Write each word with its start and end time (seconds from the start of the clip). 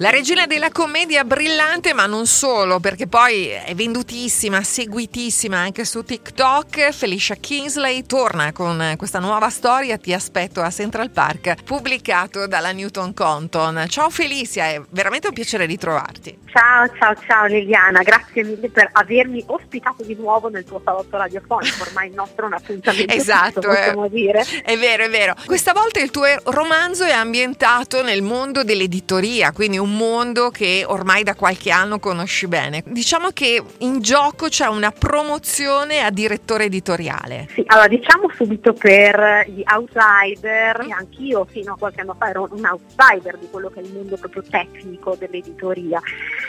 La 0.00 0.10
regina 0.10 0.46
della 0.46 0.70
commedia 0.70 1.24
brillante, 1.24 1.92
ma 1.92 2.06
non 2.06 2.24
solo, 2.26 2.78
perché 2.78 3.08
poi 3.08 3.48
è 3.48 3.74
vendutissima, 3.74 4.62
seguitissima 4.62 5.58
anche 5.58 5.84
su 5.84 6.04
TikTok. 6.04 6.92
Felicia 6.92 7.34
Kingsley 7.34 8.06
torna 8.06 8.52
con 8.52 8.94
questa 8.96 9.18
nuova 9.18 9.50
storia, 9.50 9.98
Ti 9.98 10.12
aspetto 10.12 10.62
a 10.62 10.70
Central 10.70 11.10
Park, 11.10 11.64
pubblicato 11.64 12.46
dalla 12.46 12.70
Newton 12.70 13.12
Compton. 13.12 13.86
Ciao 13.88 14.08
Felicia, 14.08 14.66
è 14.66 14.80
veramente 14.90 15.26
un 15.26 15.34
piacere 15.34 15.66
ritrovarti. 15.66 16.38
Ciao, 16.46 16.88
ciao, 16.96 17.14
ciao 17.26 17.46
Liliana, 17.46 18.02
grazie 18.02 18.44
mille 18.44 18.70
per 18.70 18.90
avermi 18.92 19.42
ospitato 19.46 20.04
di 20.04 20.14
nuovo 20.14 20.48
nel 20.48 20.62
tuo 20.62 20.80
salotto 20.84 21.16
radiofonico. 21.16 21.82
Ormai 21.82 22.08
il 22.08 22.14
nostro 22.14 22.44
è 22.44 22.46
un 22.46 22.54
appuntamento. 22.54 23.12
esatto, 23.12 23.60
fisso, 23.60 23.74
possiamo 23.74 24.04
è, 24.04 24.08
dire. 24.10 24.44
È 24.62 24.78
vero, 24.78 25.02
è 25.02 25.10
vero. 25.10 25.34
Questa 25.44 25.72
volta 25.72 25.98
il 25.98 26.12
tuo 26.12 26.26
romanzo 26.44 27.02
è 27.04 27.12
ambientato 27.12 28.04
nel 28.04 28.22
mondo 28.22 28.62
dell'editoria, 28.62 29.50
quindi 29.50 29.76
un 29.78 29.87
mondo 29.96 30.50
che 30.50 30.84
ormai 30.86 31.22
da 31.22 31.34
qualche 31.34 31.70
anno 31.70 31.98
conosci 31.98 32.46
bene. 32.46 32.82
Diciamo 32.86 33.30
che 33.30 33.62
in 33.78 34.00
gioco 34.00 34.48
c'è 34.48 34.66
una 34.66 34.90
promozione 34.90 36.00
a 36.00 36.10
direttore 36.10 36.64
editoriale. 36.64 37.48
Sì, 37.52 37.62
allora 37.66 37.88
diciamo 37.88 38.30
subito 38.34 38.72
per 38.72 39.46
gli 39.48 39.62
outsider, 39.64 40.86
e 40.88 40.92
anch'io 40.92 41.44
fino 41.44 41.72
a 41.72 41.76
qualche 41.76 42.00
anno 42.00 42.14
fa 42.18 42.28
ero 42.28 42.48
un 42.50 42.64
outsider 42.64 43.38
di 43.38 43.48
quello 43.50 43.70
che 43.70 43.80
è 43.80 43.82
il 43.82 43.92
mondo 43.92 44.16
proprio 44.16 44.42
tecnico 44.48 45.16
dell'editoria. 45.18 46.00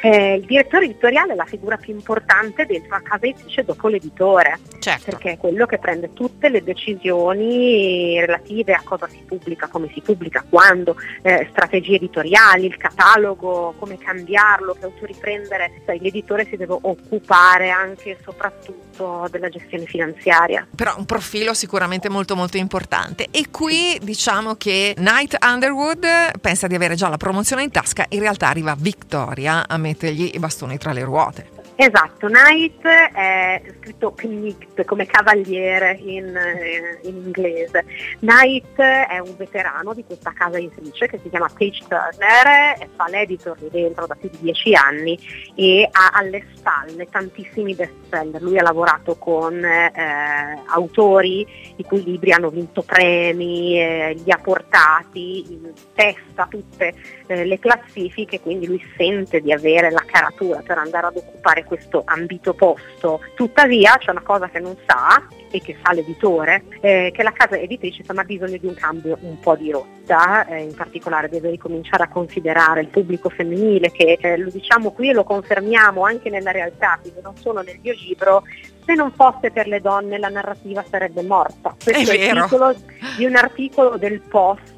Eh, 0.00 0.34
il 0.34 0.44
direttore 0.44 0.84
editoriale 0.84 1.32
è 1.32 1.36
la 1.36 1.44
figura 1.44 1.76
più 1.76 1.92
importante 1.92 2.66
della 2.66 3.00
casa 3.02 3.26
editrice 3.26 3.64
dopo 3.64 3.88
l'editore, 3.88 4.58
certo. 4.78 5.10
perché 5.10 5.32
è 5.32 5.36
quello 5.36 5.66
che 5.66 5.78
prende 5.78 6.12
tutte 6.12 6.48
le 6.48 6.62
decisioni 6.62 8.18
relative 8.20 8.74
a 8.74 8.80
cosa 8.84 9.08
si 9.08 9.22
pubblica, 9.26 9.66
come 9.68 9.90
si 9.92 10.00
pubblica, 10.00 10.44
quando, 10.48 10.96
eh, 11.22 11.46
strategie 11.50 11.96
editoriali, 11.96 12.66
il 12.66 12.76
catalogo, 12.76 13.74
come 13.78 13.98
cambiarlo, 13.98 14.74
che 14.74 14.84
autori 14.84 15.14
prendere. 15.18 15.82
Sai, 15.84 15.98
l'editore 16.00 16.46
si 16.46 16.56
deve 16.56 16.76
occupare 16.80 17.70
anche 17.70 18.10
e 18.10 18.18
soprattutto 18.22 19.26
della 19.30 19.48
gestione 19.48 19.84
finanziaria. 19.84 20.66
Però 20.74 20.94
un 20.96 21.04
profilo 21.04 21.54
sicuramente 21.54 22.08
molto 22.08 22.36
molto 22.36 22.56
importante. 22.56 23.28
E 23.30 23.46
qui 23.50 23.98
diciamo 24.02 24.54
che 24.54 24.94
Night 24.98 25.36
Underwood 25.42 26.06
pensa 26.40 26.66
di 26.66 26.74
avere 26.74 26.94
già 26.94 27.08
la 27.08 27.16
promozione 27.16 27.62
in 27.62 27.70
tasca, 27.70 28.06
in 28.10 28.20
realtà 28.20 28.48
arriva 28.48 28.74
Victoria 28.76 29.66
a 29.66 29.76
mettergli 29.88 30.30
i 30.34 30.38
bastoni 30.38 30.76
tra 30.78 30.92
le 30.92 31.04
ruote. 31.04 31.57
Esatto, 31.80 32.26
Knight 32.26 32.84
è 32.84 33.62
scritto 33.78 34.10
Knight 34.10 34.84
come 34.84 35.06
cavaliere 35.06 35.96
in, 36.00 36.36
eh, 36.36 36.98
in, 37.04 37.22
inglese. 37.26 37.84
Knight 38.18 38.80
è 38.80 39.20
un 39.20 39.36
veterano 39.36 39.94
di 39.94 40.02
questa 40.02 40.32
casa 40.32 40.58
editrice 40.58 41.06
che 41.06 41.20
si 41.22 41.28
chiama 41.28 41.46
Page 41.46 41.84
Turner, 41.86 42.88
fa 42.96 43.08
l'editor 43.08 43.56
lì 43.60 43.68
dentro 43.70 44.08
da 44.08 44.16
più 44.16 44.28
di 44.28 44.38
dieci 44.40 44.74
anni 44.74 45.16
e 45.54 45.88
ha 45.88 46.10
alle 46.14 46.46
spalle 46.56 47.06
tantissimi 47.08 47.76
bestseller. 47.76 48.42
Lui 48.42 48.58
ha 48.58 48.62
lavorato 48.62 49.14
con 49.14 49.64
eh, 49.64 50.62
autori 50.66 51.46
i 51.76 51.84
cui 51.84 52.02
libri 52.02 52.32
hanno 52.32 52.50
vinto 52.50 52.82
premi, 52.82 53.80
eh, 53.80 54.16
li 54.24 54.32
ha 54.32 54.38
portati 54.38 55.52
in 55.52 55.72
testa 55.94 56.48
tutte 56.50 56.92
eh, 57.28 57.44
le 57.44 57.60
classifiche, 57.60 58.40
quindi 58.40 58.66
lui 58.66 58.84
sente 58.96 59.40
di 59.40 59.52
avere 59.52 59.92
la 59.92 60.02
caratura 60.04 60.60
per 60.60 60.78
andare 60.78 61.06
ad 61.06 61.16
occupare 61.16 61.66
questo 61.68 62.02
ambito 62.04 62.54
posto. 62.54 63.20
Tuttavia 63.34 63.96
c'è 63.98 64.10
una 64.10 64.22
cosa 64.22 64.48
che 64.48 64.58
non 64.58 64.76
sa 64.86 65.22
e 65.50 65.60
che 65.60 65.76
sa 65.82 65.92
l'editore, 65.92 66.64
eh, 66.80 67.12
che 67.14 67.22
la 67.22 67.32
casa 67.32 67.56
editrice 67.56 68.00
insomma, 68.00 68.22
ha 68.22 68.24
bisogno 68.24 68.56
di 68.56 68.66
un 68.66 68.74
cambio 68.74 69.16
un 69.20 69.38
po' 69.38 69.54
di 69.54 69.70
rotta, 69.70 70.46
eh, 70.46 70.62
in 70.62 70.74
particolare 70.74 71.28
deve 71.28 71.50
ricominciare 71.50 72.02
a 72.02 72.08
considerare 72.08 72.80
il 72.80 72.88
pubblico 72.88 73.28
femminile 73.28 73.90
che 73.90 74.18
eh, 74.20 74.36
lo 74.36 74.50
diciamo 74.50 74.90
qui 74.92 75.10
e 75.10 75.12
lo 75.12 75.24
confermiamo 75.24 76.02
anche 76.02 76.30
nella 76.30 76.50
realtà, 76.50 76.98
quindi 77.00 77.20
non 77.22 77.36
solo 77.36 77.62
nel 77.62 77.78
mio 77.80 77.92
libro, 77.92 78.42
se 78.84 78.94
non 78.94 79.12
fosse 79.12 79.50
per 79.50 79.66
le 79.66 79.80
donne 79.80 80.18
la 80.18 80.28
narrativa 80.28 80.84
sarebbe 80.88 81.22
morta. 81.22 81.74
Questo 81.82 82.10
è, 82.10 82.18
è 82.18 82.32
il 82.32 82.42
titolo 82.42 82.74
di 83.16 83.24
un 83.26 83.36
articolo 83.36 83.96
del 83.96 84.20
Post 84.20 84.76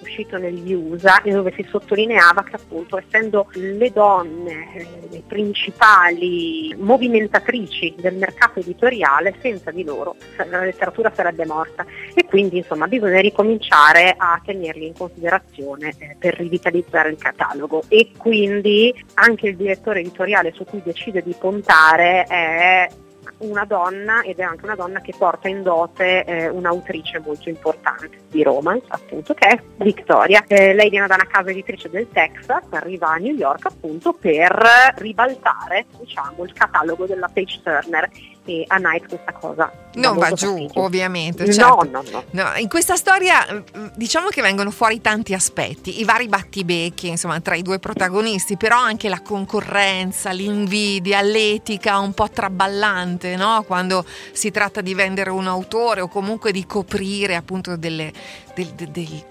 uscito 0.00 0.36
negli 0.36 0.72
USA 0.72 1.22
dove 1.24 1.52
si 1.54 1.66
sottolineava 1.68 2.42
che 2.42 2.56
appunto 2.56 2.98
essendo 2.98 3.48
le 3.52 3.90
donne 3.90 4.74
eh, 4.74 4.86
le 5.10 5.22
principali 5.26 6.74
movimentatrici 6.78 7.94
del 7.98 8.16
mercato 8.16 8.60
editoriale 8.60 9.34
senza 9.40 9.70
di 9.70 9.84
loro 9.84 10.16
la 10.48 10.64
letteratura 10.64 11.12
sarebbe 11.14 11.46
morta. 11.46 11.84
E 12.14 12.24
quindi 12.24 12.58
insomma 12.58 12.86
bisogna 12.86 13.20
ricominciare 13.20 14.14
a 14.16 14.40
tenerli 14.44 14.86
in 14.86 14.94
considerazione 14.94 15.94
eh, 15.98 16.16
per 16.18 16.34
rivitalizzare 16.36 17.10
il 17.10 17.16
catalogo. 17.16 17.82
E 17.88 18.10
quindi 18.16 18.94
anche 19.14 19.48
il 19.48 19.56
direttore 19.56 20.00
editoriale 20.00 20.52
su 20.52 20.64
cui 20.64 20.82
decide 20.82 21.22
di 21.22 21.34
puntare 21.38 22.24
è 22.24 22.88
una 23.42 23.64
donna 23.64 24.22
ed 24.22 24.38
è 24.38 24.42
anche 24.42 24.64
una 24.64 24.74
donna 24.74 25.00
che 25.00 25.14
porta 25.16 25.48
in 25.48 25.62
dote 25.62 26.24
eh, 26.24 26.48
un'autrice 26.48 27.20
molto 27.20 27.48
importante 27.48 28.20
di 28.28 28.42
romance 28.42 28.86
appunto 28.88 29.34
che 29.34 29.46
è 29.48 29.62
Victoria. 29.76 30.44
Eh, 30.46 30.74
lei 30.74 30.90
viene 30.90 31.06
da 31.06 31.14
una 31.14 31.26
casa 31.26 31.50
editrice 31.50 31.90
del 31.90 32.08
Texas, 32.12 32.64
arriva 32.70 33.08
a 33.08 33.16
New 33.16 33.34
York 33.34 33.66
appunto 33.66 34.12
per 34.12 34.94
ribaltare 34.96 35.86
diciamo, 35.98 36.44
il 36.44 36.52
catalogo 36.52 37.06
della 37.06 37.30
Page 37.32 37.60
Turner 37.62 38.10
e 38.44 38.64
a 38.66 38.76
Night 38.76 39.08
questa 39.08 39.32
cosa 39.32 39.70
non 39.94 40.16
va 40.16 40.32
giù 40.32 40.46
fastidio. 40.46 40.82
ovviamente 40.82 41.44
no, 41.44 41.52
certo. 41.52 41.88
no, 41.90 42.02
no, 42.10 42.24
no, 42.30 42.52
in 42.56 42.68
questa 42.68 42.96
storia 42.96 43.46
mm, 43.52 43.88
diciamo 43.94 44.28
che 44.28 44.42
vengono 44.42 44.70
fuori 44.70 45.00
tanti 45.00 45.32
aspetti 45.32 46.00
i 46.00 46.04
vari 46.04 46.26
battibecchi 46.26 47.08
insomma 47.08 47.40
tra 47.40 47.54
i 47.54 47.62
due 47.62 47.78
protagonisti 47.78 48.56
però 48.56 48.78
anche 48.78 49.08
la 49.08 49.20
concorrenza 49.20 50.30
l'invidia 50.30 51.20
l'etica 51.20 51.98
un 51.98 52.14
po' 52.14 52.30
traballante 52.30 53.31
no? 53.36 53.62
quando 53.66 54.04
si 54.32 54.50
tratta 54.50 54.80
di 54.80 54.94
vendere 54.94 55.30
un 55.30 55.46
autore 55.46 56.00
o 56.00 56.08
comunque 56.08 56.52
di 56.52 56.66
coprire 56.66 57.36
appunto 57.36 57.76
delle, 57.76 58.12
del, 58.54 58.66
del, 58.74 58.88
del, 58.88 59.24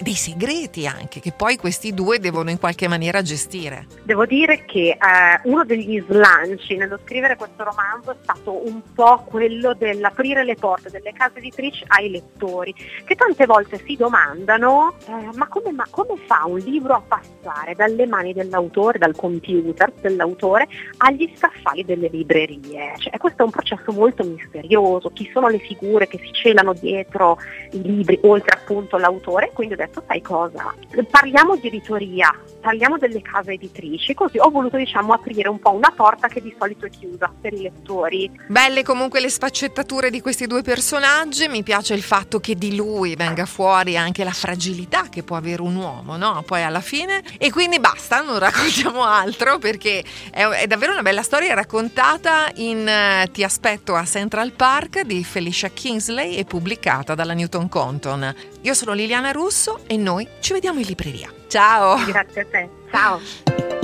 dei 0.00 0.14
segreti 0.14 0.86
anche 0.86 1.20
che 1.20 1.32
poi 1.32 1.56
questi 1.56 1.94
due 1.94 2.18
devono 2.18 2.50
in 2.50 2.58
qualche 2.58 2.88
maniera 2.88 3.22
gestire 3.22 3.86
devo 4.02 4.26
dire 4.26 4.64
che 4.64 4.90
eh, 4.90 5.40
uno 5.44 5.64
degli 5.64 6.02
slanci 6.08 6.76
nello 6.76 6.98
scrivere 7.04 7.36
questo 7.36 7.64
romanzo 7.64 8.12
è 8.12 8.16
stato 8.22 8.66
un 8.66 8.82
po' 8.94 9.24
quello 9.24 9.74
dell'aprire 9.74 10.44
le 10.44 10.54
porte 10.54 10.90
delle 10.90 11.12
case 11.12 11.38
editrici 11.38 11.84
ai 11.88 12.10
lettori, 12.10 12.74
che 13.04 13.14
tante 13.14 13.46
volte 13.46 13.80
si 13.84 13.96
domandano 13.96 14.94
eh, 15.06 15.30
ma, 15.34 15.46
come, 15.48 15.72
ma, 15.72 15.86
come, 15.90 16.14
fa 16.26 16.44
un 16.46 16.58
libro 16.58 16.94
a 16.94 17.02
passare 17.06 17.74
dalle 17.74 18.06
mani 18.06 18.32
dell'autore, 18.32 18.98
dal 18.98 19.14
computer 19.14 19.92
dell'autore, 20.00 20.66
agli 20.98 21.30
scaffali 21.36 21.84
delle 21.84 22.08
librerie? 22.08 22.94
Cioè, 22.98 23.16
questo 23.18 23.42
è 23.42 23.44
un 23.48 23.50
processo 23.50 23.92
molto 23.92 24.24
misterioso, 24.24 25.10
chi 25.10 25.28
sono 25.32 25.48
le 25.48 25.58
figure 25.58 26.06
che 26.06 26.18
si 26.18 26.32
celano 26.32 26.72
dietro 26.74 27.38
i 27.72 27.82
libri, 27.82 28.18
oltre 28.22 28.56
appunto 28.56 28.96
all'autore, 28.96 29.50
quindi 29.52 29.74
ho 29.74 29.76
detto 29.76 30.02
sai 30.06 30.20
cosa, 30.22 30.74
parliamo 31.10 31.56
di 31.56 31.68
editoria, 31.68 32.34
parliamo 32.60 32.98
delle 32.98 33.22
case 33.22 33.52
editrici, 33.52 34.14
così 34.14 34.38
ho 34.38 34.50
voluto 34.50 34.76
diciamo 34.76 35.12
aprire 35.12 35.48
un 35.48 35.58
po' 35.58 35.72
una 35.72 35.92
porta 35.94 36.28
che 36.28 36.40
di 36.40 36.54
solito 36.58 36.86
è 36.86 36.90
chiusa 36.90 37.32
per 37.40 37.52
i 37.52 37.62
lettori. 37.62 38.30
Belle 38.48 38.82
comunque 38.82 39.20
le 39.20 39.30
sfaccettature 39.30 40.10
di 40.10 40.20
questi 40.20 40.46
due 40.46 40.62
personaggi, 40.62 41.48
mi 41.48 41.62
piace 41.62 41.94
il 41.94 42.02
fatto 42.02 42.40
che 42.40 42.54
di 42.54 42.74
lui 42.74 43.14
venga 43.14 43.46
fuori 43.46 43.96
anche 43.96 44.24
la 44.24 44.32
fragilità 44.32 45.08
che 45.08 45.22
può 45.22 45.36
avere 45.36 45.62
un 45.62 45.76
uomo, 45.76 46.16
no? 46.16 46.42
Poi 46.46 46.62
alla 46.62 46.80
fine. 46.80 47.22
E 47.38 47.50
quindi 47.50 47.78
basta, 47.80 48.20
non 48.20 48.38
raccontiamo 48.38 49.04
altro 49.04 49.58
perché 49.58 50.04
è, 50.30 50.42
è 50.44 50.66
davvero 50.66 50.92
una 50.92 51.02
bella 51.02 51.22
storia 51.22 51.54
raccontata 51.54 52.50
in 52.56 52.78
uh, 52.88 53.30
Ti 53.30 53.44
aspetto 53.44 53.94
a 53.94 54.04
Central 54.04 54.52
Park 54.52 55.02
di 55.02 55.24
Felicia 55.24 55.68
Kingsley 55.68 56.34
e 56.34 56.44
pubblicata 56.44 57.14
dalla 57.14 57.34
Newton 57.34 57.68
Compton. 57.68 58.34
Io 58.62 58.74
sono 58.74 58.92
Liliana 58.92 59.32
Russo 59.32 59.80
e 59.86 59.96
noi 59.96 60.26
ci 60.40 60.52
vediamo 60.52 60.80
in 60.80 60.86
libreria. 60.86 61.37
Ciao! 61.48 61.96
Grazie 62.04 62.42
a 62.42 62.44
te, 62.44 62.68
ciao! 62.90 63.77